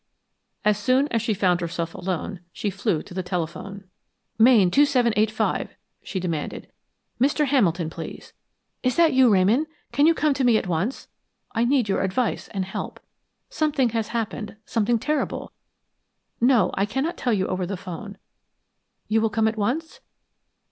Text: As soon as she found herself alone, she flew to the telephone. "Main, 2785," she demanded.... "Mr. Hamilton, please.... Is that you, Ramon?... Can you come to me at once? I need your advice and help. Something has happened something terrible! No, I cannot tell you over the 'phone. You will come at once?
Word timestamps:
As 0.65 0.79
soon 0.79 1.07
as 1.09 1.21
she 1.21 1.35
found 1.35 1.61
herself 1.61 1.93
alone, 1.93 2.39
she 2.51 2.71
flew 2.71 3.03
to 3.03 3.13
the 3.13 3.21
telephone. 3.21 3.83
"Main, 4.39 4.71
2785," 4.71 5.75
she 6.01 6.19
demanded.... 6.19 6.71
"Mr. 7.21 7.45
Hamilton, 7.45 7.91
please.... 7.91 8.33
Is 8.81 8.95
that 8.95 9.13
you, 9.13 9.31
Ramon?... 9.31 9.67
Can 9.91 10.07
you 10.07 10.15
come 10.15 10.33
to 10.33 10.43
me 10.43 10.57
at 10.57 10.65
once? 10.65 11.07
I 11.51 11.65
need 11.65 11.87
your 11.87 12.01
advice 12.01 12.47
and 12.47 12.65
help. 12.65 12.99
Something 13.51 13.89
has 13.89 14.07
happened 14.07 14.55
something 14.65 14.97
terrible! 14.97 15.51
No, 16.41 16.71
I 16.73 16.87
cannot 16.87 17.15
tell 17.15 17.31
you 17.33 17.45
over 17.45 17.67
the 17.67 17.77
'phone. 17.77 18.17
You 19.07 19.21
will 19.21 19.29
come 19.29 19.47
at 19.47 19.55
once? 19.55 19.99